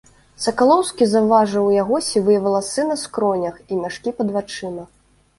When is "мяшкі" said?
3.83-4.15